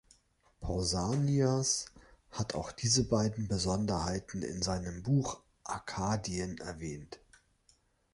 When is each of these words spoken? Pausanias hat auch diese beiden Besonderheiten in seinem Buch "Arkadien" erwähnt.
Pausanias 0.61 1.85
hat 2.31 2.55
auch 2.55 2.71
diese 2.71 3.03
beiden 3.07 3.47
Besonderheiten 3.47 4.41
in 4.41 4.63
seinem 4.63 5.03
Buch 5.03 5.41
"Arkadien" 5.63 6.57
erwähnt. 6.57 7.19